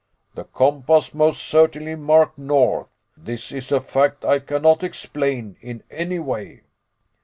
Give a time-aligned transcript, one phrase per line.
[0.33, 2.87] The compass most certainly marked north.
[3.15, 6.63] This is a fact I cannot explain in any way."